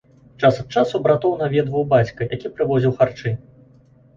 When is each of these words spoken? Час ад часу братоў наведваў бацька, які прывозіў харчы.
Час 0.43 0.55
ад 0.61 0.71
часу 0.79 1.01
братоў 1.07 1.35
наведваў 1.43 1.85
бацька, 1.93 2.21
які 2.35 2.51
прывозіў 2.57 2.91
харчы. 3.03 3.37